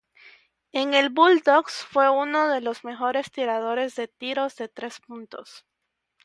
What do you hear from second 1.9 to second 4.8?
uno de los mejores tirador de tiros de